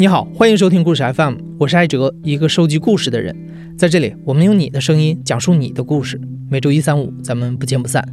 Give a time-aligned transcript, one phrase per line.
[0.00, 3.34] 你好，欢迎收听故事 FM，我是艾哲，一个收集故事的人。
[3.76, 6.20] 在这里，我们用你的声音讲述你的故事。
[6.48, 8.08] 每周一、三、五，咱们不见不散。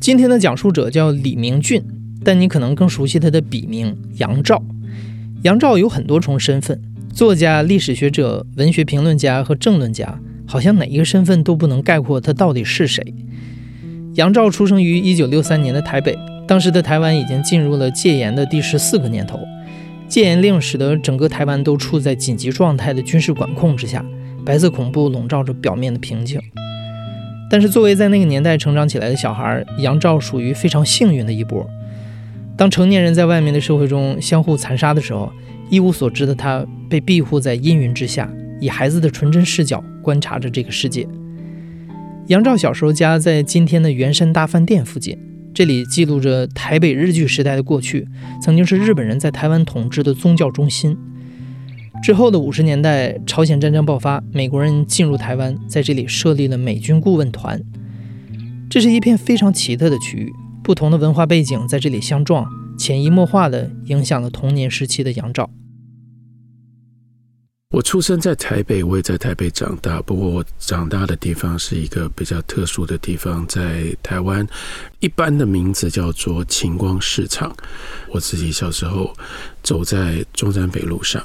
[0.00, 1.84] 今天的讲述者叫李明俊，
[2.24, 4.62] 但你可能更熟悉他的笔名杨照。
[5.42, 6.80] 杨照有很多重身份：
[7.12, 13.14] 作家、历史学者、文学评论家和政论家，好像哪一个身份都不能概括他到底是谁。
[14.14, 16.16] 杨照出生于一九六三年的台北，
[16.48, 19.38] 当时的台湾已经进入了戒严的第十四个年头。
[20.10, 24.04] 戒严令使得整个台湾都处在紧急状态的军事管控之下，
[24.44, 26.40] 白色恐怖笼罩着表面的平静。
[27.48, 31.64] 但是，作为在那个年代成长起来的小孩，杨照属于非常幸运的一波。
[32.56, 35.32] 当成年人在外面的社会中相互残杀的时候，
[35.70, 38.28] 一无所知的他被庇护在阴云之下，
[38.60, 41.06] 以孩子的纯真视角观察着这个世界。
[42.26, 45.16] 杨照小时候家在今天的圆山大饭店附近。
[45.60, 48.08] 这里记录着台北日据时代的过去，
[48.42, 50.96] 曾经是日本人在台湾统治的宗教中心。
[52.02, 57.60] 之后的五十年代，朝鲜战争爆发，美国人进入台湾，在这里设立了美军顾问团。
[58.70, 65.50] 这是一片非常奇特的区域，不同的文化背景在这里相撞，潜移默化地影响了童年时期的杨照。
[67.70, 70.02] 我出生在台北，我也在台北长大。
[70.02, 74.44] 不过我长大的地方是一个比较特殊的地方，在台湾，
[74.98, 77.56] 一般的名字叫做晴光市场。
[78.08, 79.14] 我自己小时候
[79.62, 81.24] 走在中山北路上，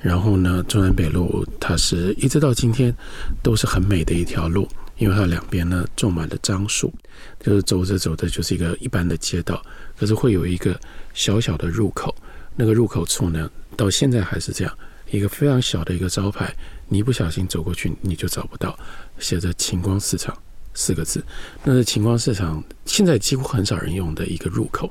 [0.00, 2.92] 然后呢，中山北路它是一直到今天
[3.40, 6.92] 都是很美的一条路，因为它两边呢种满了樟树，
[7.38, 9.64] 就是走着走着就是一个一般的街道，
[9.96, 10.76] 可是会有一个
[11.12, 12.12] 小小的入口，
[12.56, 14.78] 那个入口处呢，到现在还是这样。
[15.14, 16.54] 一个非常小的一个招牌，
[16.88, 18.78] 你一不小心走过去，你就找不到，
[19.18, 20.36] 写着“晴光市场”
[20.74, 21.24] 四个字。
[21.62, 24.90] 那是晴光市场现在几乎很少人用的一个入口，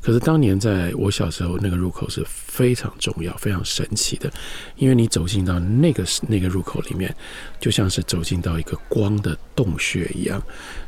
[0.00, 4.32] 可是当年在我小时候，那个入口是非常重要、非常神奇的，
[4.76, 7.14] 因为你走进到那个那个入口里面，
[7.58, 10.40] 就像是走进到一个光的洞穴一样，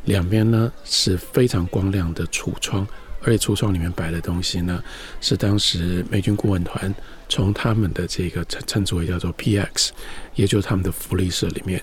[0.04, 2.86] 两边呢是非常光亮的橱窗。
[3.22, 4.82] 而且橱窗里面摆的东西呢，
[5.20, 6.94] 是当时美军顾问团
[7.28, 9.90] 从他们的这个称称之为叫做 PX，
[10.34, 11.82] 也就是他们的福利社里面，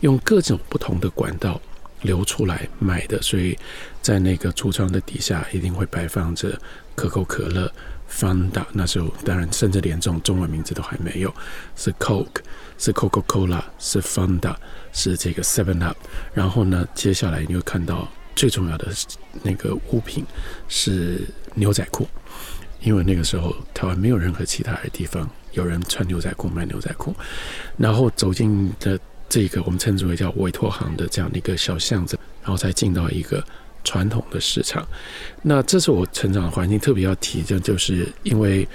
[0.00, 1.60] 用各种不同的管道
[2.02, 3.22] 流出来买的。
[3.22, 3.56] 所以
[4.02, 6.58] 在那个橱窗的底下，一定会摆放着
[6.96, 7.72] 可口可乐、
[8.10, 8.64] Fanta。
[8.72, 11.32] 那时候当然甚至连这种中文名字都还没有，
[11.76, 12.40] 是 Coke，
[12.78, 14.56] 是 Coca Cola，是 Fanta，
[14.92, 15.96] 是这个 Seven Up。
[16.34, 18.08] 然后呢，接下来你会看到。
[18.36, 18.88] 最重要的
[19.42, 20.24] 那个物品
[20.68, 21.20] 是
[21.54, 22.06] 牛仔裤，
[22.80, 27.14] 因为那个时候台湾没有任何其他的地方有人穿牛仔裤卖牛仔裤。
[27.76, 28.98] 然后走进的
[29.28, 33.44] 这个我们称之为叫委托行的这样的一个小巷子，然后才进到一个
[33.84, 34.86] 传统的市场。
[35.42, 38.66] 那这是我成长的环境，特别要提的，就是因为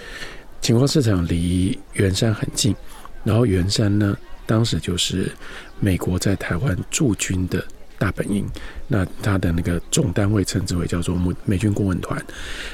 [0.62, 2.76] 晴光市场离圆山很近，
[3.24, 5.32] 然后圆山呢，当时就是
[5.80, 7.66] 美国在台湾驻军的。
[8.06, 8.46] 大本营，
[8.88, 12.24] 那他的那个总单位称之为叫做美美军顾问团，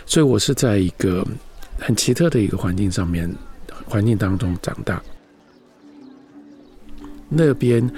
[0.06, 1.26] 所以我是在一个
[1.80, 3.34] 很奇特的一个环境上面
[3.86, 5.02] 环境当中长大。
[7.30, 7.90] 那边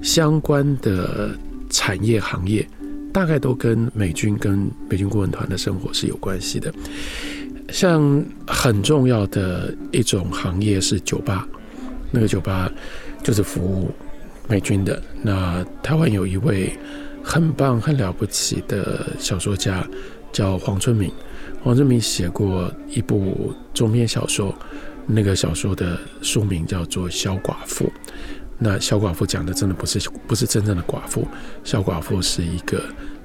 [0.00, 1.38] 相关的
[1.70, 2.68] 产业行业
[3.12, 6.74] 大概都跟美军跟美军顾问团的生活是有关系的，
[7.70, 11.46] 像很重要的一种行业是酒吧，
[12.10, 12.68] 那个酒吧
[13.22, 13.94] 就是服务。
[14.48, 16.76] 美军的那台湾有一位
[17.22, 19.86] 很棒、很了不起的小说家，
[20.32, 21.10] 叫黄春明。
[21.62, 24.52] 黄春明写过一部中篇小说，
[25.06, 27.86] 那个小说的书名叫做《小寡妇》。
[28.58, 31.26] 那小寡妇讲的真的不是不是真正的寡妇，
[31.62, 32.82] 小寡妇是一个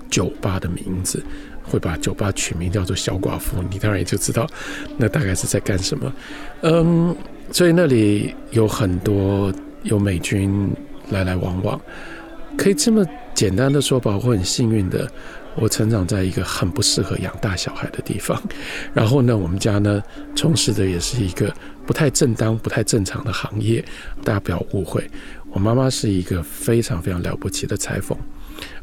[0.10, 1.24] 酒吧的名字，
[1.64, 4.48] 会把酒吧取名叫做小寡妇，你当然也就知道
[4.98, 6.14] 那大概是在干什么。
[6.62, 7.16] 嗯，
[7.52, 9.52] 所以那里有很多
[9.82, 10.72] 有美军。
[11.10, 11.80] 来来往往，
[12.58, 15.10] 可以这么简单的说吧，我很幸运的，
[15.56, 18.42] 我成长在一个很不适合养大小孩的地方。
[18.94, 20.04] 然后呢，我们家呢
[20.36, 21.54] 从事的也是一个
[21.86, 23.84] 不太正当、不太正常的行业。
[24.24, 25.10] 大家不要误会，
[25.52, 28.18] 我妈妈是一个非常非常了不起的裁缝，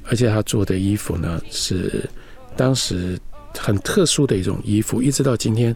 [0.04, 2.08] 而且她做的衣服呢是
[2.56, 3.18] 当时
[3.58, 5.74] 很特殊的一种衣服，一直到今天，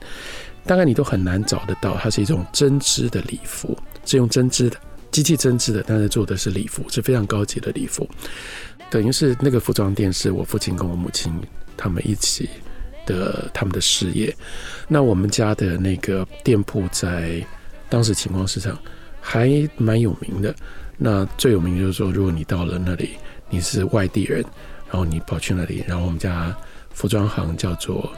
[0.64, 1.96] 大概你都很难找得到。
[1.96, 4.76] 它是一种针织的礼服，是用针织的。
[5.18, 8.08] 机器针织的，但是做的是礼服，是非常高级的礼服。
[8.88, 11.32] 等于是那个服装店是我父亲跟我母亲
[11.76, 12.48] 他们一起
[13.04, 14.32] 的他们的事业。
[14.86, 17.44] 那我们家的那个店铺在
[17.88, 18.78] 当时情况市场
[19.20, 20.54] 还蛮有名的。
[20.96, 23.10] 那最有名就是说，如果你到了那里，
[23.50, 24.40] 你是外地人，
[24.86, 26.56] 然后你跑去那里，然后我们家
[26.94, 28.08] 服装行叫做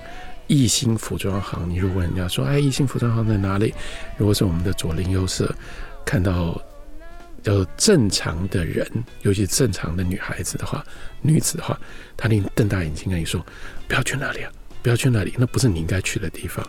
[0.48, 3.72] 艺兴服装行，你如果人家说，哎，艺兴服装行在哪里？
[4.18, 5.52] 如果是我们的左邻右舍
[6.04, 6.60] 看到
[7.42, 8.86] 叫做正常的人，
[9.22, 10.84] 尤其正常的女孩子的话，
[11.22, 11.78] 女子的话，
[12.16, 13.44] 她一定瞪大眼睛跟你说，
[13.88, 14.52] 不要去那里啊，
[14.82, 16.66] 不要去那里，那不是你应该去的地方。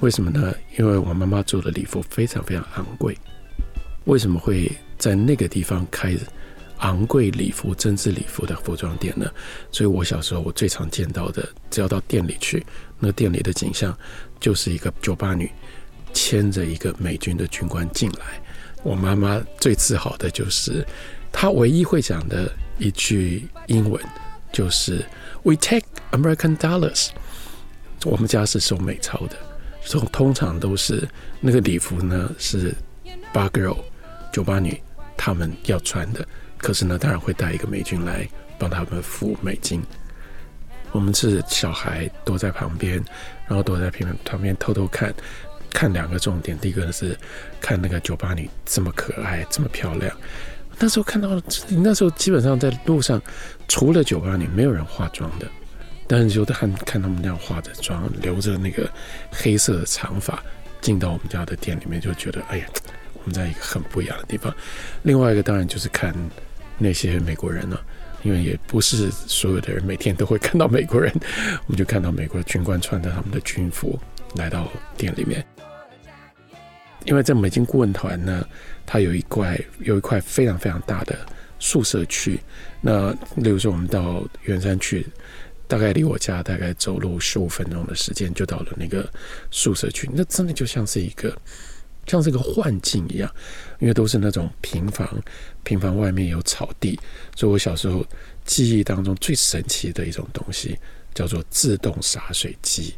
[0.00, 0.54] 为什么呢？
[0.78, 3.16] 因为我妈妈做的礼服非常非常昂贵。
[4.04, 6.16] 为什么会在那个地方开
[6.78, 9.28] 昂贵礼服、针织礼服的服装店呢？
[9.72, 12.64] 所以我小时候我最常见到的，只要到店里去，
[13.00, 13.96] 那店里的景象
[14.38, 15.50] 就是一个酒吧女
[16.12, 18.40] 牵着一个美军的军官进来。
[18.88, 20.82] 我妈妈最自豪的就是，
[21.30, 24.02] 她唯一会讲的一句英文
[24.50, 25.04] 就是
[25.42, 27.10] “We take American dollars”。
[28.06, 29.36] 我们家是收美钞的。
[29.90, 31.06] 通通常都是
[31.38, 32.74] 那个礼服呢，是
[33.30, 33.76] 八 girl
[34.32, 34.80] 酒吧女
[35.18, 36.26] 他们要穿的。
[36.56, 38.26] 可是呢，当然会带一个美军来
[38.58, 39.82] 帮他们付美金。
[40.92, 43.04] 我们是小孩躲在旁边，
[43.46, 45.14] 然后躲在旁边旁边偷偷看，
[45.72, 46.58] 看两个重点。
[46.58, 47.16] 第一个是
[47.60, 50.14] 看那个酒吧女这么可爱，这么漂亮。
[50.78, 51.28] 那时候看到，
[51.68, 53.20] 那时候基本上在路上，
[53.66, 55.46] 除了酒吧女，没有人化妆的。
[56.06, 58.88] 但是就看看他们那样化着妆，留着那个
[59.30, 60.42] 黑色的长发，
[60.80, 62.66] 进到我们家的店里面，就觉得哎呀，
[63.12, 64.54] 我们在一个很不一样的地方。
[65.02, 66.14] 另外一个当然就是看
[66.78, 67.78] 那些美国人了，
[68.22, 71.12] 因为也不是所有的人每天都会看到美国人，
[71.66, 73.98] 我们就看到美国军官穿着他们的军服
[74.34, 75.44] 来到店里面。
[77.04, 78.46] 因为在美金顾问团呢，
[78.84, 81.18] 它有一块有一块非常非常大的
[81.58, 82.40] 宿舍区。
[82.80, 85.06] 那例如说我们到圆山去。
[85.70, 89.06] 大概离我家大概走路十五分钟的时间就到了那个
[89.50, 91.36] 宿舍区，那真的就像是一个
[92.06, 93.30] 像是一个幻境一样，
[93.78, 95.06] 因为都是那种平房，
[95.64, 96.98] 平房外面有草地，
[97.36, 98.02] 所以我小时候
[98.46, 100.74] 记忆当中最神奇的一种东西
[101.12, 102.94] 叫做自动洒水机，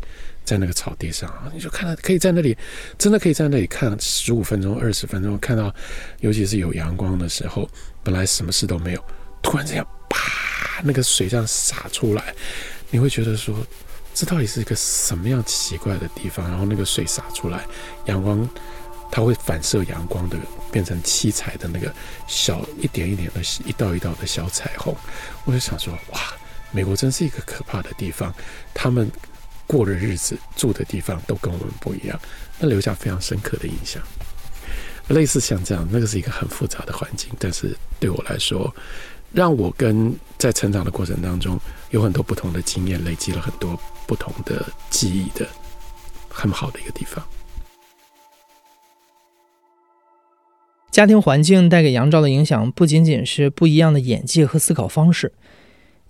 [0.50, 2.58] 在那个草地上，你就看到可以在那里，
[2.98, 5.72] 真的可以在那里看十五分钟、二十分钟，看到
[6.18, 7.70] 尤其是有阳光的时候，
[8.02, 9.04] 本来什么事都没有，
[9.40, 10.82] 突然这样啪。
[10.82, 12.34] 那个水这样洒出来，
[12.90, 13.54] 你会觉得说，
[14.12, 16.48] 这到底是一个什么样奇怪的地方？
[16.50, 17.64] 然后那个水洒出来，
[18.06, 18.48] 阳光
[19.12, 20.36] 它会反射阳光的，
[20.72, 21.94] 变成七彩的那个
[22.26, 24.92] 小一点一点的一道一道的小彩虹。
[25.44, 26.20] 我就想说，哇，
[26.72, 28.34] 美国真是一个可怕的地方。
[28.74, 29.08] 他们
[29.70, 32.18] 过的日子、住的地方都跟我们不一样，
[32.58, 34.02] 那留下非常深刻的印象。
[35.06, 38.74] 类似像这样，那个是一个很复杂的环境，但是对我来说。
[39.32, 41.56] 让我跟在成长的过程当中
[41.90, 45.46] 有很多不同的经验，累积了很多不同的记忆的
[46.28, 47.24] 很好的一个地方。
[50.90, 55.32] 家庭环境带给杨照的影响不仅仅是不一样的眼界和思考方式，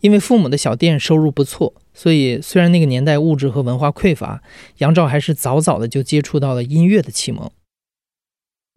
[0.01, 4.43] 因为父母的小店收入不错，所以虽然那个年代物质和文化匮乏，
[4.79, 7.51] 杨照还是早早的就接触到了音乐的启蒙。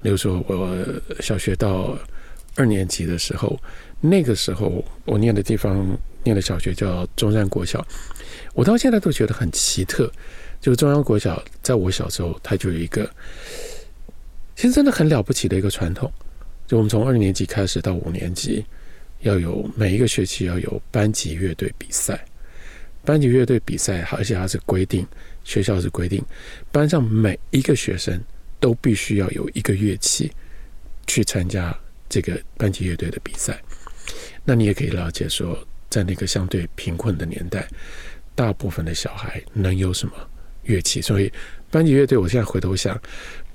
[0.02, 0.78] 比如说，我
[1.22, 1.98] 小学到
[2.56, 3.60] 二年级的时候。
[4.06, 7.82] 那个时候，我念的地方念的小学叫中山国小，
[8.54, 10.12] 我到现在都觉得很奇特。
[10.60, 13.10] 就是中央国小，在我小时候，它就有一个，
[14.58, 16.12] 其实真的很了不起的一个传统。
[16.68, 18.66] 就我们从二年级开始到五年级，
[19.24, 22.24] 要有每一个学期要有班级乐队比赛。
[23.04, 25.06] 班级乐队比赛，而且它是规定，
[25.44, 26.24] 学校是规定，
[26.72, 28.18] 班上每一个学生
[28.62, 30.32] 都必须要有一个乐器
[31.06, 31.78] 去参加
[32.08, 33.62] 这个班级乐队的比赛。
[34.46, 35.58] 那你也可以了解说，
[35.90, 37.68] 在那个相对贫困的年代，
[38.36, 40.14] 大部分的小孩能有什么
[40.64, 41.02] 乐器？
[41.02, 41.30] 所以
[41.70, 42.98] 班级乐队，我现在回头想，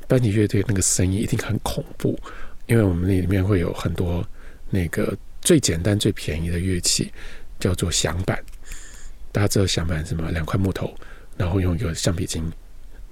[0.07, 2.19] 班级乐队那个声音一定很恐怖，
[2.67, 4.23] 因为我们那里面会有很多
[4.69, 7.13] 那个最简单、最便宜的乐器，
[7.59, 8.39] 叫做响板。
[9.33, 10.31] 大家知道响板什么？
[10.31, 10.95] 两块木头，
[11.37, 12.51] 然后用一个橡皮筋。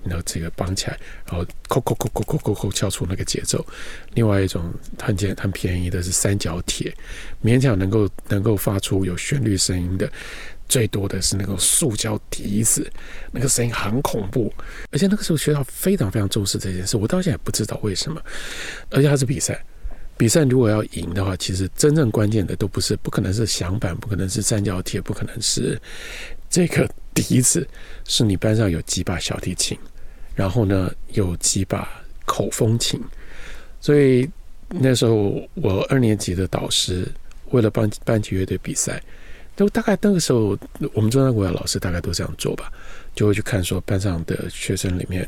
[0.09, 0.97] 然后这个绑起来，
[1.28, 3.66] 然后扣扣扣扣扣扣扣敲出那个节奏。
[4.14, 6.95] 另外一种很简很便宜的是三角铁，
[7.42, 10.09] 勉强能够能够发出有旋律声音的，
[10.68, 12.88] 最多的是那个塑胶笛子，
[13.33, 14.54] 那个声音很恐怖。
[14.92, 18.23] 而且那个时候学校非常非常重视这件事，我到现在也不知道为什么。
[18.90, 19.61] 而且它是比赛，
[20.16, 25.80] 比赛如果要赢的话，其实真正关键的都不是，不可能是响板，不可能是三角铁，不可能是
[26.49, 27.68] 这个笛子，
[28.04, 29.76] 是你班上有几把小提琴。
[30.35, 31.88] 然后呢，有几把
[32.26, 33.00] 口风琴，
[33.80, 34.28] 所以
[34.68, 37.11] 那时候我二年级的导师
[37.52, 39.02] 为了帮班级乐队比赛，
[39.54, 40.58] 都大概那个时候，
[40.92, 42.70] 我们中央国小老师大概都这样做吧，
[43.14, 45.26] 就会去看说班上的学生里面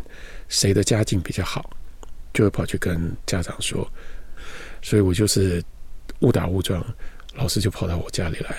[0.51, 1.71] 谁的家境比较好，
[2.35, 3.91] 就会跑去跟家长说，
[4.83, 5.63] 所以我就是
[6.21, 6.85] 误打误撞，
[7.35, 8.57] 老师就跑到我家里来，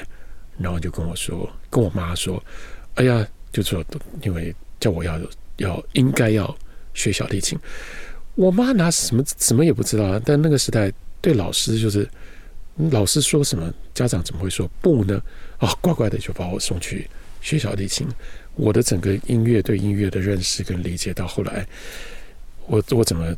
[0.58, 2.42] 然后就跟我说，跟我妈说，
[2.96, 3.84] 哎呀，就说
[4.22, 5.20] 因为叫我要
[5.58, 6.56] 要应该要
[6.94, 7.58] 学小提琴。
[8.36, 12.08] 我妈拿什么什么也不知道啊，但那个时代对老师就是
[12.90, 15.22] 老师说什么，家长怎么会说不呢？
[15.58, 17.10] 啊，乖乖的就把我送去
[17.42, 18.08] 学小提琴。
[18.56, 21.68] 我的整个音乐对音乐的认识跟理解，到后来
[22.68, 23.36] 我我怎么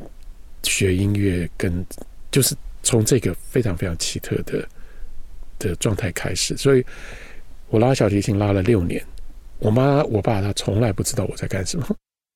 [0.63, 1.83] 学音乐，跟
[2.29, 4.67] 就是从这个非常非常奇特的
[5.59, 6.55] 的状态开始。
[6.57, 6.85] 所以
[7.69, 9.03] 我拉小提琴拉了六年，
[9.59, 11.85] 我妈我爸他从来不知道我在干什么。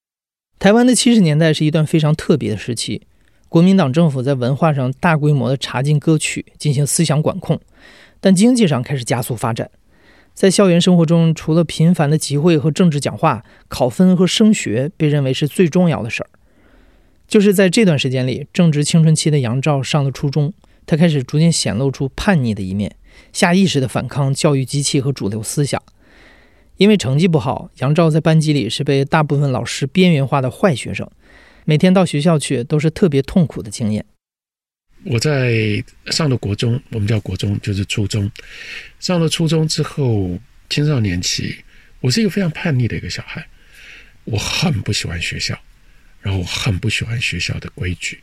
[0.57, 3.01] 台湾的七十年代是一段非常特别的时期，
[3.49, 7.59] 国民党政府在文化上大规模的查禁歌曲，进行思想管控，
[8.21, 9.69] 但经济上开始加速发展。
[10.33, 16.29] 在校园生活中，除了频繁的集会和政治讲话，考分和升学被认为是最重要的事儿。
[17.27, 20.53] 就是在这段时间里，正值青春期的杨照上了初中，
[20.85, 22.95] 他开始逐渐显露出叛逆的一面，
[23.33, 25.81] 下意识地反抗教育机器和主流思想。
[26.77, 31.09] 因为成绩不好，杨照在班级里是被大部分老师边缘化的坏学生，
[31.63, 34.05] 每天到学校去都是特别痛苦的经验。
[35.05, 38.29] 我在上了国中，我们叫国中，就是初中。
[38.99, 40.37] 上了初中之后，
[40.69, 41.55] 青少年期，
[42.01, 43.47] 我是一个非常叛逆的一个小孩，
[44.25, 45.57] 我很不喜欢学校，
[46.25, 48.19] 然后我很不喜欢学校的规矩，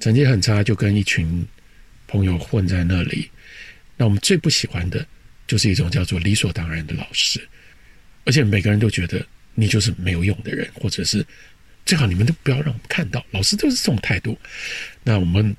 [0.00, 1.46] 成绩很差，就跟一群
[2.08, 3.30] 朋友混在那里。
[3.96, 5.06] 那我们最不喜欢的
[5.46, 7.40] 就是一种叫做理所当然的老师。
[8.24, 9.24] 而且每个人都觉得
[9.54, 11.24] 你就是没有用的人，或者是
[11.86, 13.24] 最好你们都不要让我们看到。
[13.30, 14.36] 老师都是这种态度。
[15.04, 15.56] 那我们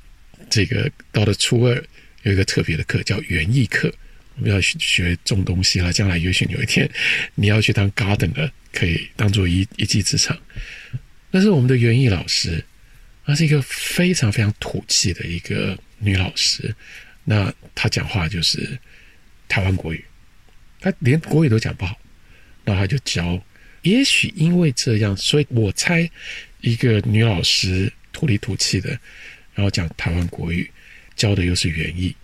[0.50, 1.82] 这个到了初二
[2.24, 3.90] 有一个特别的课叫园艺课，
[4.36, 5.94] 我们要学种东西了。
[5.94, 6.90] 将来也许有一天
[7.36, 10.38] 你要去当 gardener，可以当做一一技之长。
[11.36, 12.64] 那是我们的园艺老师，
[13.26, 16.76] 她是一个非常非常土气的一个女老师。
[17.24, 18.78] 那她讲话就是
[19.48, 20.06] 台湾国语，
[20.80, 22.00] 她连国语都讲不好。
[22.64, 23.44] 那她就教，
[23.82, 26.08] 也许因为这样，所以我猜
[26.62, 28.90] 一个女老师土里土气的，
[29.56, 30.70] 然后讲台湾国语，
[31.16, 32.16] 教的又是园艺，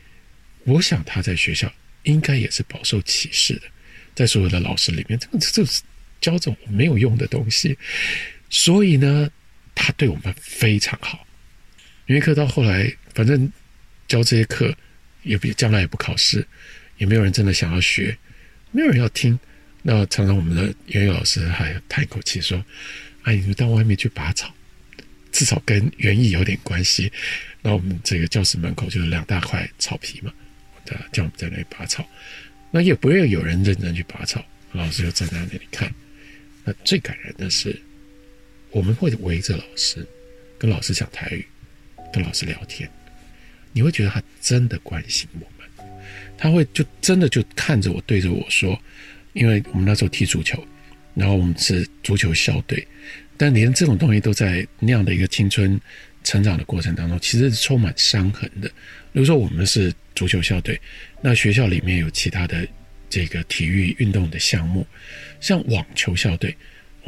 [0.65, 1.73] 我想她在学校
[2.03, 3.63] 应该也是饱受歧视的，
[4.13, 5.81] 在所有的老师里面，这个这是
[6.21, 7.75] 教这种没有用的东西，
[8.49, 9.29] 所以呢，
[9.75, 11.25] 他对我们非常好。
[12.07, 13.51] 音乐课到后来，反正
[14.07, 14.75] 教这些课
[15.23, 16.45] 也不将来也不考试，
[16.97, 18.17] 也没有人真的想要学，
[18.71, 19.39] 没有人要听。
[19.81, 22.63] 那常常我们的园艺老师还叹一口气说
[23.23, 24.53] ：“哎，你们到外面去拔草，
[25.31, 27.11] 至少跟园艺有点关系。”
[27.61, 30.33] 那我们这个教室门口就是两大块草皮嘛，
[31.13, 32.07] 叫我们在那里拔草。
[32.71, 35.93] 那也不会有人认真去拔草，老师就站在那里看。
[36.63, 37.79] 那最感人的是，
[38.71, 40.05] 我们会围着老师，
[40.57, 41.45] 跟老师讲台语，
[42.13, 42.89] 跟老师聊天。
[43.73, 45.89] 你会觉得他真的关心我们，
[46.37, 48.79] 他会就真的就看着我，对着我说。
[49.33, 50.61] 因为我们那时候踢足球，
[51.13, 52.85] 然后我们是足球校队，
[53.37, 55.79] 但连这种东西都在那样的一个青春
[56.23, 58.67] 成长的过程当中，其实是充满伤痕的。
[59.13, 60.81] 比如说，我们是足球校队，
[61.21, 62.67] 那学校里面有其他的
[63.07, 64.85] 这个体育运动的项目，
[65.39, 66.53] 像网球校队，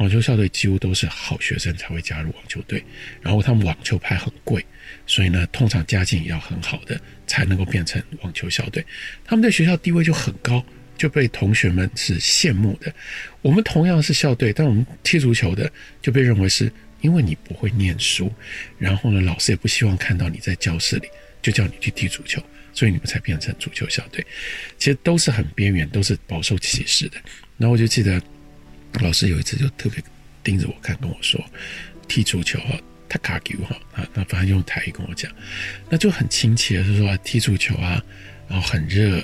[0.02, 2.84] 网球校队几乎都是好学生才会加入网球队，
[3.20, 4.64] 然后他们网球拍很贵，
[5.06, 8.84] 所以呢，通常家境也要很好的才能够变成网球校队，
[9.24, 10.64] 他们在学校地位就很高。
[10.98, 12.94] 就被同学们是羡慕的。
[13.40, 15.68] 我们同样是校队，但我们踢足球的
[16.00, 18.32] 就被认为是因为你不会念书，
[18.78, 21.08] 然后呢，老师也不希望看到你在教室里，
[21.40, 22.40] 就叫你去踢足球，
[22.72, 24.24] 所以你们才变成足球校队。
[24.78, 27.16] 其实都是很边缘，都是饱受歧视的。
[27.56, 28.22] 然后我就记得
[29.00, 30.02] 老师有一次就特别
[30.44, 31.42] 盯着我看，跟我说
[32.08, 35.30] ：“踢足球哈，他卡球哈啊，那反正用台语跟我讲，
[35.88, 38.02] 那就很亲切，就说踢足球啊，
[38.48, 39.22] 然后很热。”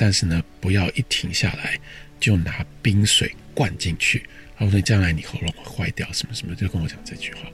[0.00, 1.76] 但是呢，不要一停下来
[2.20, 4.22] 就拿冰水灌进去，
[4.56, 7.50] 他说将来你喉咙会坏掉，什么什么，就跟我讲这句话，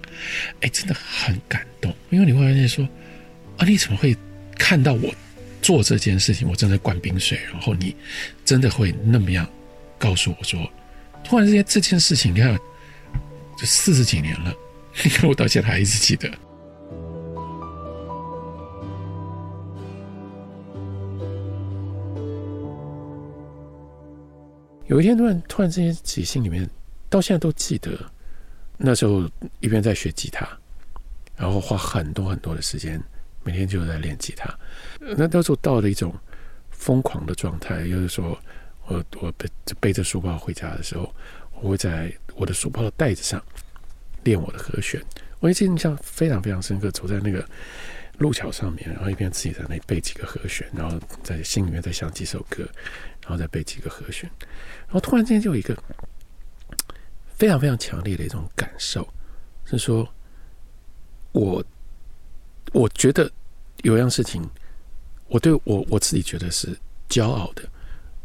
[0.61, 2.87] 哎，真的很感动，因为你会发现说，
[3.57, 4.15] 啊，你怎么会
[4.59, 5.15] 看到我
[5.63, 7.97] 做这件事情，我正在灌冰水，然后你
[8.45, 9.51] 真的会那么样
[9.99, 10.71] 告诉我说，
[11.25, 12.57] 突然之间这件事情，你看，
[13.57, 14.55] 这四十几年了，
[15.03, 16.31] 你看我到现在还一直记得。
[24.87, 26.69] 有一天突然突然之间，自己心里面
[27.09, 27.99] 到现在都记得，
[28.77, 29.29] 那时候
[29.61, 30.47] 一边在学吉他，
[31.37, 33.03] 然后花很多很多的时间，
[33.43, 34.55] 每天就在练吉他。
[35.01, 36.15] 那那时候到了一种
[36.71, 38.39] 疯狂的状态，就是说
[38.87, 39.49] 我我背
[39.81, 41.15] 背着书包回家的时候，
[41.61, 43.43] 我会在我的书包的袋子上
[44.23, 45.03] 练我的和弦。
[45.41, 47.47] 我一印象非常非常深刻，走在那个
[48.19, 52.67] 路桥上面，然后一边自己在那背几个和弦，然后在心里面再想几首歌。
[53.27, 54.31] 然后再背几个和弦，
[54.87, 55.75] 然后突然之间就有一个
[57.37, 59.09] 非常非常强烈的一种感受，
[59.65, 60.07] 是说，
[61.33, 61.65] 我
[62.75, 63.33] 我觉得
[63.79, 64.47] 有样事情，
[65.29, 67.67] 我对我我自己觉得是骄傲的，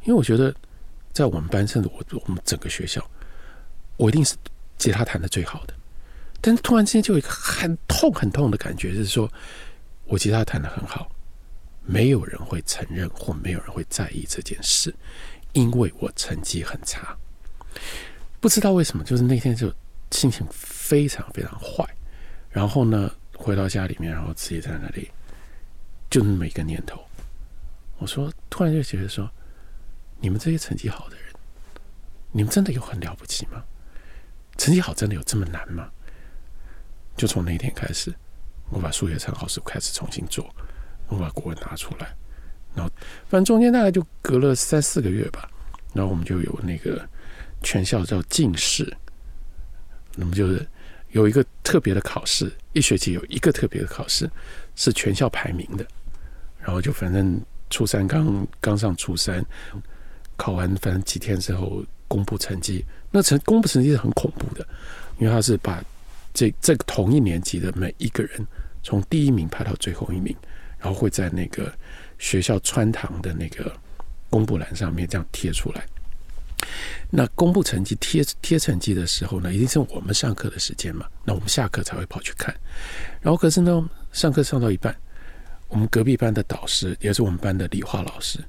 [0.03, 0.53] 因为我觉得
[1.11, 3.05] 在我们班，甚至我我们整个学校，
[3.97, 4.35] 我一定是
[4.77, 5.73] 吉他弹的最好的。
[6.41, 9.31] 但是突然之间就有一个很痛很痛的感觉，就是说
[10.05, 11.11] 我吉他弹的很好，
[11.83, 14.93] 没有人会承认或没有人会在意这件事，
[15.53, 17.17] 因为我成绩很差。
[18.39, 19.71] 不知道为什么，就是那天就
[20.11, 21.85] 心情非常非常坏。
[22.49, 25.11] 然后呢，回到家里面，然后自己在那里，
[26.09, 27.03] 就那么一个念头。
[27.97, 29.29] 我说，突然就觉得说，
[30.19, 31.25] 你们这些成绩好的人，
[32.31, 33.63] 你们真的有很了不起吗？
[34.57, 35.89] 成绩好真的有这么难吗？
[37.15, 38.13] 就从那天开始，
[38.69, 40.49] 我把数学参考书开始重新做，
[41.07, 42.15] 我把国文拿出来，
[42.75, 42.91] 然后
[43.27, 45.49] 反正中间大概就隔了三四个月吧，
[45.93, 47.07] 然后我们就有那个。
[47.61, 48.89] 全校叫进士，
[50.15, 50.65] 那么就是
[51.09, 54.31] 有一个特别的考试，一学期有一个特别的考试，
[54.77, 55.85] 是全校排名的。
[56.57, 57.37] 然后就反正
[57.69, 59.45] 初三刚刚上初三，
[60.39, 64.65] 考完反正几天之后公布成绩，那成公布成绩是很恐怖的，
[65.17, 65.83] 因为他是把
[66.33, 68.47] 这这个同一年级的每一个人
[68.81, 70.33] 从第一名排到最后一名，
[70.79, 71.69] 然后会在那个
[72.17, 73.69] 学校穿堂的那个
[74.29, 75.85] 公布栏上面这样贴出来。
[77.09, 81.05] 那公布成绩、贴贴成绩的时候呢，一定是我们上课的时间嘛。
[81.25, 82.55] 那我们下课才会跑去看。
[83.21, 84.95] 然后可是呢，上课上到一半，
[85.67, 88.39] 我们隔壁班的导师，也是我们班的理化老师，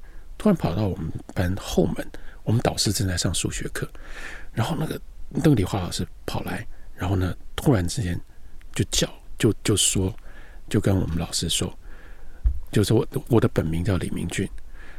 [0.41, 2.03] 突然跑到我们班后门。
[2.43, 3.87] 我们导师正在上数学课，
[4.51, 8.19] 然后那个那个理化老师跑来，然后呢，突然之间
[8.73, 9.07] 就叫，
[9.37, 10.11] 就就说，
[10.67, 11.71] 就跟我们老师说，
[12.71, 14.49] 就说我我的本名叫李明俊。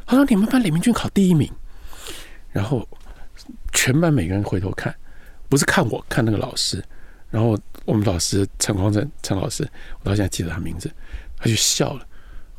[0.07, 1.53] 他说你们班李明俊考第一名。
[2.53, 2.89] 然后，
[3.73, 4.95] 全班每个人回头看，
[5.49, 6.81] 不是看我，看那个老师。
[7.29, 9.69] 然后我们老师陈光正陈老师，
[10.03, 10.89] 我到现在记得他名字，
[11.37, 12.07] 他就笑了。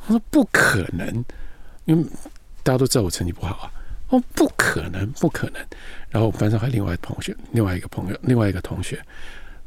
[0.06, 1.24] 他说：“不可能，
[1.86, 2.06] 因为
[2.64, 3.72] 大家都知道我成绩不好啊。”
[4.10, 5.66] 哦，不可能，不可能。
[6.10, 9.02] 然后我班上还另外同学，另外一个朋友，另外一个同学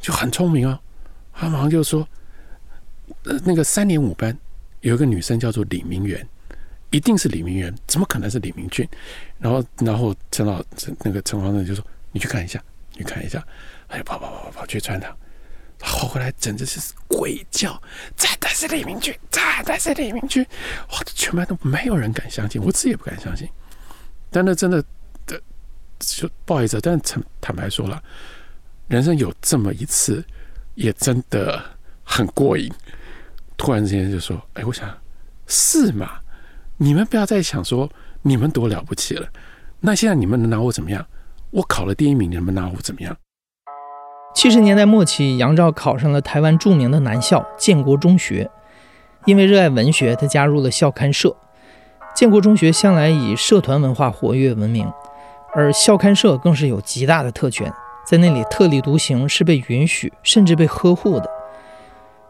[0.01, 0.79] 就很聪明哦，
[1.33, 2.07] 他马上就说
[3.25, 4.37] ：“呃，那个三年五班
[4.83, 6.27] 有一个女生叫做李明媛。”
[6.91, 8.89] 一定是李明媛，怎么可能是李明俊？
[9.41, 10.63] 然后，然后陈老
[11.03, 12.63] 那个陈光正就说：“你去看一下，
[12.95, 13.45] 你看一下。”
[13.89, 15.15] 哎，跑跑跑跑跑去穿堂，
[15.81, 17.81] 后来简直是鬼叫，
[18.17, 20.45] 真的是李明俊，真的是李明俊！
[20.93, 23.49] 哇，全班都没有人敢相信，我自己也不敢相信。
[24.31, 24.83] 但那真的
[25.27, 25.41] 的，
[25.99, 28.03] 就不好意思，但坦坦白说了，
[28.89, 30.25] 人生有这么一次，
[30.75, 31.63] 也真的
[32.05, 32.73] 很过瘾。
[33.57, 34.97] 突然之间就说：“哎，我想
[35.47, 36.19] 是嘛。”
[36.79, 39.27] 你们不要再想说你们多了不起了，
[39.81, 41.07] 那现在你们能拿我怎么样？
[41.51, 43.17] 我考了第一名，你们拿我怎么样？
[44.37, 48.51] 七十年代末期，杨照考上了台湾著名的男校建国中学。
[49.25, 51.35] 因为热爱文学，他加入了校刊社。
[52.15, 54.87] 建国中学向来以社团文化活跃闻名，
[55.55, 57.73] 而校刊社更是有极大的特权，
[58.07, 61.31] 在那里特立独行，是被允许甚至被呵护的。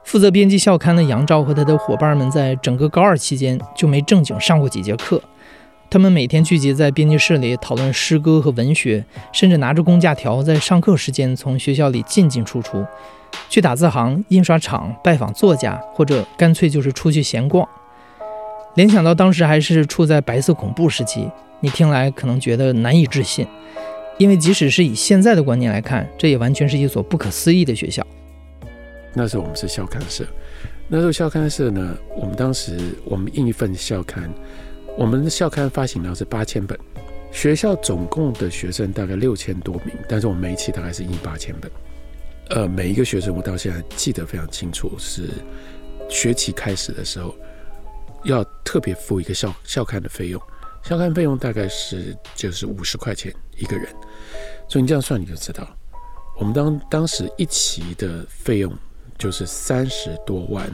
[0.05, 5.21] 负责编辑校刊的杨照和他的伙伴们，在整个高二期间就没正经上过几节课。
[5.97, 12.85] 他们每天聚集在编辑室里讨论诗歌和文学，甚至拿着公假条在上课时间从学校里进进出出，
[13.49, 17.67] 去打字行、印刷厂拜访作家，或者干脆就是出去闲逛。
[18.75, 21.31] 联想到当时还是处在白色恐怖时期，
[21.61, 23.47] 你听来可能觉得难以置信，
[24.19, 28.07] 因为即使是以现在的观念来看，这也完全是一所不可思议的学校。
[29.15, 30.27] 那时候我们是校刊社，
[30.89, 34.31] 那时候校刊社呢，我们当时我们印一份校刊，
[34.97, 36.79] 我们的校刊发行量是八千本，
[37.31, 41.71] 学校总共的学生大概六千多名，但是我们每一期大概是印八千本，
[42.49, 45.29] 呃，每一个学生我到现在记得非常清楚，是
[46.09, 47.35] 学期开始的时候
[48.25, 50.41] 要特别付一个校校刊的费用，
[50.83, 53.87] 校刊费用大概是就是五十块钱一个人，
[54.67, 55.69] 所以你这样算你就知道，
[56.39, 58.73] 我们当当时一期的费用。
[59.19, 60.71] 就是三十多万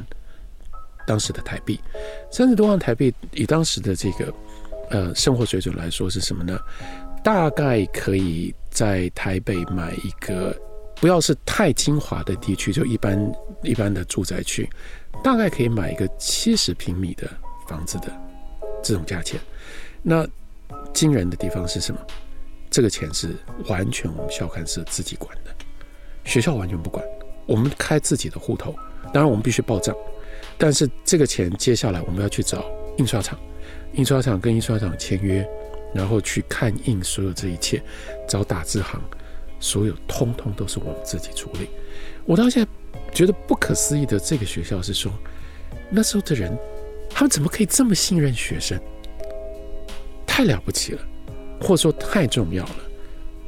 [1.07, 1.81] 当时的台币，
[2.31, 4.35] 三十多万台币以当时的这个
[4.91, 6.59] 呃生活水准来说是什么呢？
[7.25, 10.57] 大概可以在台北买一个
[10.97, 14.69] 不要是太精华的地区，就一般一般的住宅区，
[15.23, 17.29] 大概可以买一个七十平米的
[17.69, 18.13] 房子的
[18.83, 19.41] 这种价钱。
[20.03, 20.27] 那
[20.93, 22.01] 惊人的地方是什么？
[22.71, 23.37] 这个钱是
[23.69, 25.55] 完全我们校刊社自己管的，
[26.25, 27.05] 学校完全不管。
[27.47, 28.75] 我们开自己的户头，
[29.13, 29.95] 当然我们必须报账，
[30.63, 32.65] 但是这个钱接下来我们要去找
[32.97, 33.37] 印刷厂，
[33.95, 35.45] 印刷厂跟印刷厂签约，
[35.93, 37.83] 然后去看印所有这一切，
[38.29, 39.03] 找打字行，
[39.59, 41.69] 所有通通都是我们自己处理。
[42.25, 42.71] 我到现在
[43.13, 45.11] 觉得不可思议的，这个学校是说，
[45.91, 46.57] 那时候的人，
[47.11, 48.79] 他们怎么可以这么信任学生？
[50.25, 51.03] 太了不起了，
[51.61, 52.77] 或者说太重要了。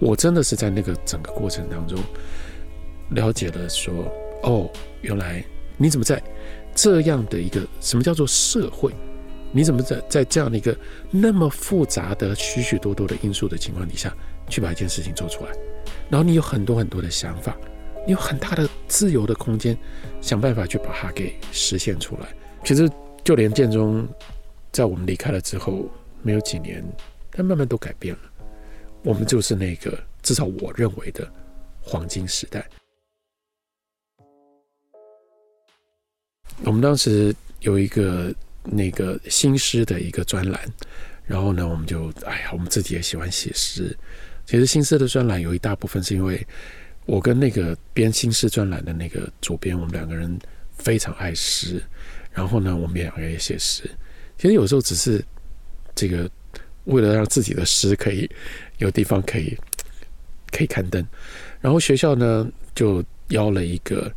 [0.01, 1.97] 我真的是在那个整个过程当中
[3.11, 4.69] 了解了，说哦，
[5.01, 5.45] 原来
[5.77, 6.21] 你怎么在
[6.75, 8.93] 这样的一个什么叫做社会？
[9.53, 10.77] 你怎么在在这样的一个
[11.11, 14.13] 那么复杂的许许多多的因素的情况底下，
[14.49, 15.53] 去把一件事情做出来？
[16.11, 17.57] 然后你有很多很多的想法，
[18.05, 19.79] 你有很大的自由的空间，
[20.21, 22.35] 想办法去把它给实现出来。
[22.65, 22.91] 其实
[23.23, 24.07] 就连建中，
[24.73, 25.89] 在我们离开了之后，
[26.21, 26.85] 没有几年，
[27.31, 28.21] 它慢慢都改变了。
[29.05, 31.31] 我们就是那个至少我认为的
[31.81, 32.69] 黄金时代。
[36.65, 38.35] 我们当时有一个。
[38.67, 40.59] 那个新诗的一个专栏，
[41.27, 43.95] 然后呢，我们就哎呀，我们自己也喜欢写诗。
[44.47, 46.43] 其实新诗的专栏有一大部分是因为
[47.05, 50.35] 我跟那个编新诗专栏的那个主编，我们两个人
[50.79, 51.79] 非常爱诗，
[52.33, 53.83] 然后呢，我们两个人也写诗。
[54.39, 55.23] 其实有时候只是
[55.95, 56.27] 这个
[56.85, 58.27] 为了让自己的诗可以
[58.79, 59.55] 有地方可以
[60.51, 61.07] 可以刊登，
[61.61, 64.11] 然后学校呢就邀了一个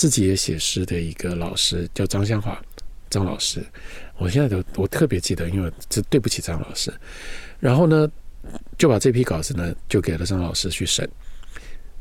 [0.00, 2.58] 自己也写诗的一个老师，叫张香华。
[3.10, 3.62] 张老师，
[4.16, 6.90] 我现在都我特别记得，因为这对不起张老师。
[7.58, 8.10] 然后呢，
[8.78, 11.06] 就把这批稿子呢，就给了张老师去审。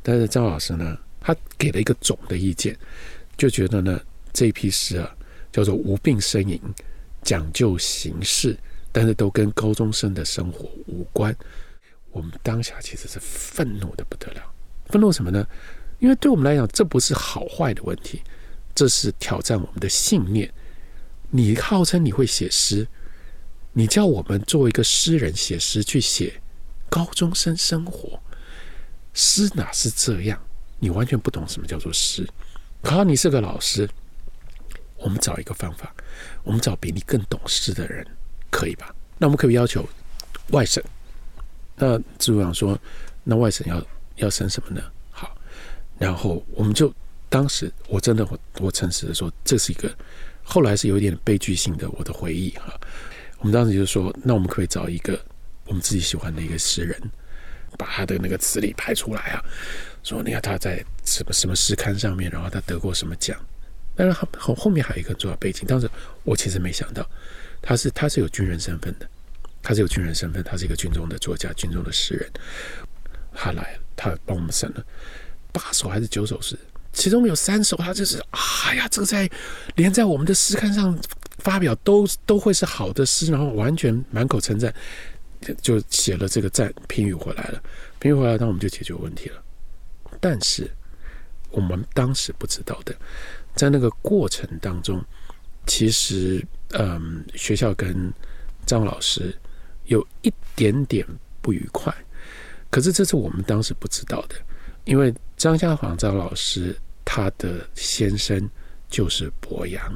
[0.02, 2.74] 但是张老师呢，他给了一个总的意见，
[3.36, 4.00] 就觉得呢，
[4.32, 5.14] 这一批诗啊，
[5.52, 6.58] 叫做无病呻吟，
[7.22, 8.58] 讲究形式，
[8.94, 11.36] 但是都跟高中生的生活无关。
[12.12, 14.42] 我们当下其实是愤怒的不得了，
[14.86, 15.46] 愤怒什么呢？
[16.00, 18.22] 因为对我们来讲，这不是好坏的问题，
[18.74, 20.52] 这是挑战我们的信念。
[21.30, 22.88] 你号称你会写诗，
[23.74, 26.42] 你叫我们作为一个诗人写诗去写
[26.90, 28.20] 高中生生活，
[29.14, 30.42] 诗哪是这样？
[30.80, 32.28] 你完全不懂什么叫做诗。
[32.84, 33.88] 好，你是个老师，
[34.96, 35.94] 我们找一个方法，
[36.44, 38.08] 我们找比你更懂诗的人，
[38.50, 38.96] 可以吧？
[39.18, 39.88] 那我们可以要求
[40.52, 40.82] 外省。
[41.76, 42.80] 那志武长说，
[43.24, 43.86] 那外省要
[44.16, 44.82] 要审什么呢？
[46.00, 46.92] 然后我们就
[47.30, 49.94] 当时我真的我我诚实的说，这是一个。
[50.42, 52.74] 后来是有一点悲剧性的，我的回忆哈。
[53.38, 55.24] 我们当时就说，那我们可以找一个
[55.66, 57.00] 我们自己喜欢的一个诗人，
[57.78, 59.44] 把他的那个词里排出来啊。
[60.02, 63.40] 说你看他在什么什么诗刊上面，然后他得过什么奖。
[63.96, 65.88] 但是后后面还有一个重要背景，当时
[66.24, 67.08] 我其实没想到，
[67.62, 69.08] 他是他是有军人身份的，
[69.62, 72.28] 他是有军人身份，他是一个军中的作家，军中的诗人。
[73.36, 74.84] 他来，他帮我们审了
[75.52, 76.58] 八首还是九首诗。
[76.92, 79.30] 其中有三首，他就是哎呀，这个在
[79.76, 80.98] 连在我们的诗刊上
[81.38, 84.74] 发表都都会是好的诗，然后完全满口称赞，
[85.62, 87.62] 就写了这个赞评语回来了。
[88.00, 89.42] 评语回来，那我们就解决问题了。
[90.20, 90.70] 但是
[91.52, 92.94] 我们当时不知道的，
[93.56, 95.02] 在那个过程当中，
[95.68, 98.12] 其实嗯，学校跟
[98.66, 99.34] 张老师
[99.86, 101.06] 有一点点
[101.40, 101.96] 不愉快，
[102.72, 104.36] 可是这是我们当时不知道的。
[104.86, 108.50] 因为张家煌张老师他的先生
[108.89, 109.92] 就是博洋，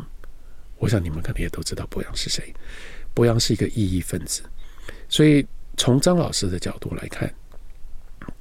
[0.78, 2.54] 我想你们可能也都知道博洋是谁。
[3.14, 4.42] 博洋是一个异议分子，
[5.08, 5.46] 所以
[5.78, 7.32] 从张老师的角度来看，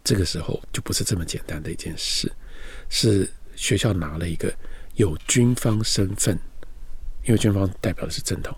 [0.03, 2.33] 这个时候就不是这么简单的一件事，
[2.89, 4.55] 是学校拿了一个
[4.95, 6.39] 有军方身份，
[7.25, 8.57] 因为军方代表的是正统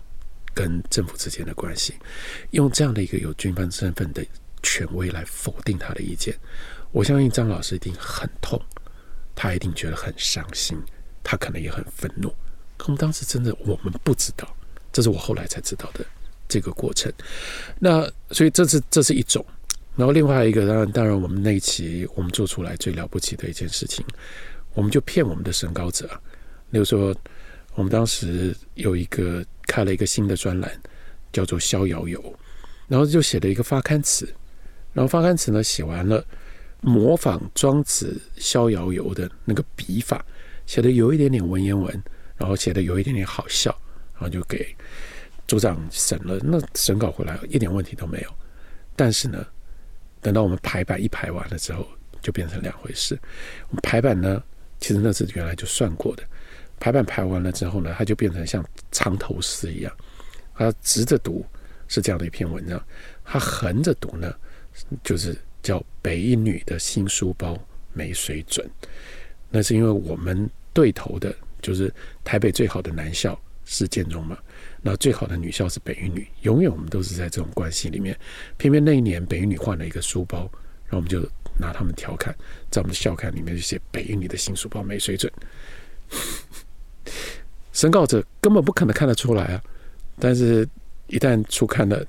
[0.53, 1.93] 跟政府之间的关系，
[2.51, 4.25] 用这样的一个有军方身份的
[4.63, 6.33] 权威来否定他的意见。
[6.95, 8.57] 我相信张老师一定很痛，
[9.35, 10.81] 他一定觉得很伤心，
[11.21, 12.29] 他可能也很愤怒。
[12.77, 14.47] 可我们当时真的我们不知道，
[14.93, 16.05] 这是我后来才知道的
[16.47, 17.11] 这个过程。
[17.79, 19.45] 那所以这是这是一种，
[19.97, 24.05] 然后另外一个当然当然我们那一期我们做出来最了不起的一件事情，
[24.73, 26.09] 我们就骗我们的审稿者。
[26.69, 27.13] 例如说，
[27.73, 30.71] 我们当时有一个开了一个新的专栏，
[31.33, 32.21] 叫做《逍遥游》，
[32.87, 34.33] 然后就写了一个发刊词，
[34.93, 36.25] 然后发刊词呢写完了。
[36.85, 40.23] 模仿庄子《逍遥游》的那个笔法，
[40.67, 41.91] 写的有一点点文言文，
[42.37, 43.75] 然后写的有一点点好笑，
[44.13, 44.75] 然后就给
[45.47, 46.37] 组长审了。
[46.43, 48.31] 那审稿回来一点问题都没有。
[48.95, 49.43] 但是呢，
[50.21, 51.87] 等到我们排版一排完了之后，
[52.21, 53.19] 就变成两回事。
[53.81, 54.43] 排版呢，
[54.79, 56.21] 其实那是原来就算过的。
[56.79, 59.91] 排版排完了之后呢，它就变成像长头诗一样，
[60.53, 61.43] 它直着读
[61.87, 62.79] 是这样的一篇文章，
[63.23, 64.31] 它横着读呢，
[65.03, 65.35] 就是。
[65.65, 67.57] 叫北一女的新书包
[67.91, 68.69] 没水准，
[69.49, 71.91] 那是因为我们对头的，就是
[72.23, 74.37] 台北最好的男校是建中嘛，
[74.83, 78.15] 那最好的女校是北一女，永远我们都是在这种关系里面。
[78.57, 80.41] 偏偏那一年北一女换了一个书包，
[80.85, 81.19] 然后我们就
[81.57, 82.31] 拿他们调侃，
[82.69, 85.33] 在我们的校刊里面就写北一女的新书包没水准。
[87.73, 89.63] 申告者根本不可能看得出来啊，
[90.19, 90.69] 但是
[91.07, 92.05] 一旦出刊了，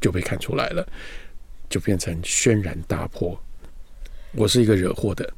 [0.00, 0.86] 就被看出来了，
[1.72, 3.36] 就变成轩然大波。
[4.32, 5.28] 我是一个惹祸的，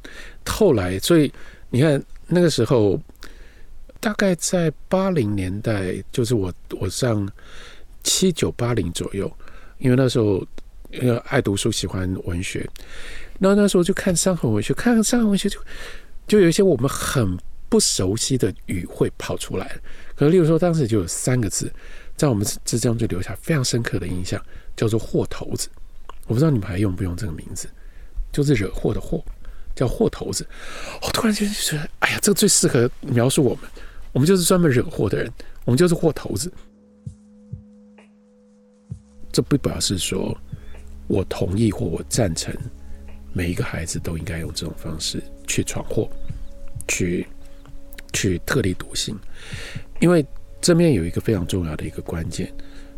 [0.45, 1.31] 后来所以
[1.69, 2.99] 你看那个时候，
[4.01, 7.27] 大概在八零年代，就是我我上
[8.03, 9.31] 七九八零左右，
[9.77, 10.45] 因为那时候
[10.91, 12.69] 因为爱读书，喜欢文学，
[13.39, 15.59] 然后那时候就看伤痕文学，看伤痕文学就
[16.27, 17.37] 就有一些我们很。
[17.67, 19.67] 不熟悉的语汇跑出来，
[20.15, 21.69] 可能例如说，当时就有三个字，
[22.15, 24.41] 在我们之中就留下非常深刻的印象，
[24.77, 25.67] 叫做“货头子”。
[26.27, 27.67] 我不知道你们还用不用这个名字，
[28.31, 29.23] 就是惹祸的祸，
[29.75, 30.45] 叫“祸头子”。
[31.01, 33.63] 我突然间就觉得，哎呀，这个最适合描述我们，
[34.11, 35.31] 我们就是专门惹祸的人，
[35.63, 36.51] 我们就是祸头子。
[39.31, 40.37] 这不表示说
[41.07, 42.53] 我同意或我赞成
[43.33, 46.09] 每一个孩子都应该用这种方式去闯祸，
[46.87, 47.25] 去。
[48.13, 49.13] 去特立独行，
[49.99, 50.25] 因为
[50.61, 52.49] 这面有一个非常重要的一个关键，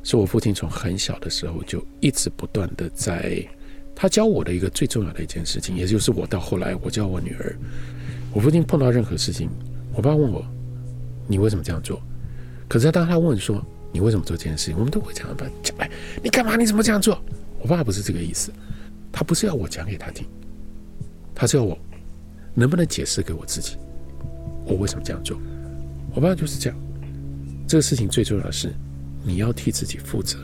[0.08, 3.46] 是我父亲从很小的时候就一直不断的在
[3.94, 7.54] 他教我的一个最重要的一件事情，也就是我到后来我教我女儿，
[8.32, 9.50] 我父亲碰到任何事情，
[9.94, 10.42] 我爸问我
[11.28, 12.02] 你为什么这样做，
[12.70, 15.92] 可是当他问说你为什么做这件事情，我们都会讲吧讲哎
[16.24, 17.22] 你干嘛你怎么这样做？
[17.60, 18.50] 我爸不是这个意思，
[19.12, 20.26] 他不是要我讲给他听，
[21.36, 21.78] 他是要我
[22.54, 23.76] 能不能解释给我自己。
[24.64, 25.38] 我为什么这样做？
[26.16, 26.80] 我爸就是这样。
[27.68, 28.74] 这个事情最重要的是，
[29.28, 30.40] 你要替自己负责。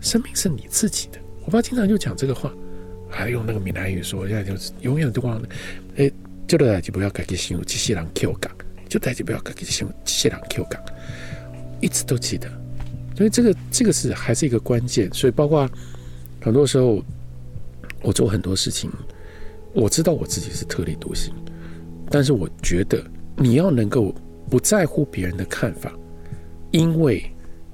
[0.00, 1.18] 生命是你自己的。
[1.44, 2.54] 我爸经常就讲这个话，
[3.10, 5.48] 还用那个闽南语说，现在就是永远都忘了。
[5.96, 6.08] 哎，
[6.46, 8.52] 就代志不要改给形容机器人 Q 港，
[8.88, 10.80] 就代志不要改给形容机器人 Q 港，
[11.80, 12.48] 一直都记得。
[13.16, 15.12] 所以这个这个是还是一个关键。
[15.12, 15.68] 所以包括
[16.40, 17.02] 很多时候，
[18.02, 18.88] 我做很多事情，
[19.72, 21.34] 我知道我自己是特立独行。
[22.10, 23.04] 但是我觉得
[23.36, 24.14] 你要能够
[24.48, 25.92] 不在乎别人的看法，
[26.70, 27.28] 因为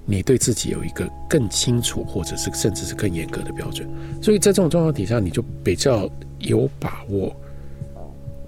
[0.05, 3.89] 你对自己有一个更清楚，或者是甚至是更严格的标准。
[4.23, 7.35] 所以在这种状况底下，你就比较有把握，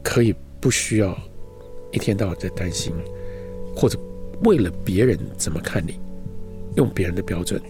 [0.03, 1.17] 可以不需要
[1.93, 2.93] 一天到晚在担心，
[3.75, 3.99] 或者
[4.43, 5.99] 为了别人怎么看你，
[6.77, 7.61] 用别人的标准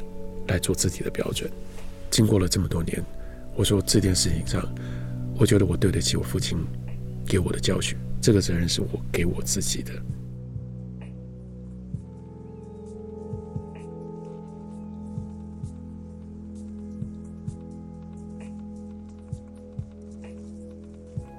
[0.49, 1.51] 来做自己的标准。
[2.11, 3.03] 经过了这么多年，
[3.57, 4.63] 我说这件事情上，
[5.39, 6.59] 我觉得我对得起我父亲。
[7.27, 9.91] 给我的教训，这个责任是我给我自己的。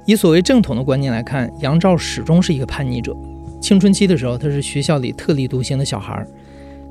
[0.06, 3.16] 以所谓正统的观念来看，杨照始终是一个叛逆者。
[3.60, 6.24] 青春期的时候，他是学校里特立独行的小孩；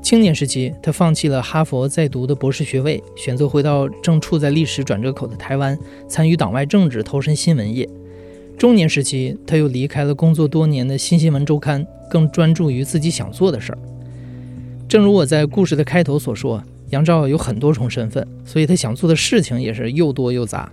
[0.01, 5.77] 青年时期，他放弃了哈佛在读的博士学位，选择回到正处在历史转折口的台湾，
[6.09, 7.87] 参与党外政治，投身新闻业。
[8.57, 13.77] 中年时期，他又离开了工作多年的新新闻周刊，更专注于自己想做的事儿。
[14.89, 20.69] 正如我在故事的开头所说，杨照有很多重身份，所以他想做的事情也是又多又杂。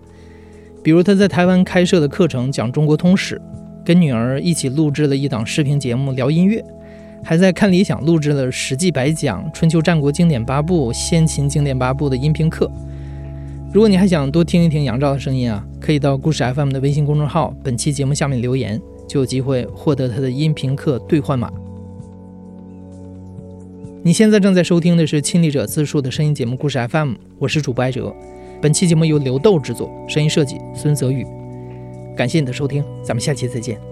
[0.83, 3.40] 比如他在台湾开设的课程讲中国通史，
[3.85, 6.64] 跟女儿一起录制了一档视频节目聊音乐，
[7.23, 12.71] 还在看理想录制了《史记》白讲、春秋战国经典八部、先秦经典八部的音频课。
[13.73, 21.51] 如果你还想多听一听杨照的声音啊，可以到故事 FM 的微信公众号本期节目下面留言，就有机会获得他的音频课兑换码。
[24.03, 28.12] 你现在正在收听的是亲历者自述的声音节目故事 FM，我是主播艾哲。
[28.62, 31.27] 本期节目由刘豆制作，声音设计孙泽宇。
[32.16, 33.91] 感谢你的收听，咱们下期再见。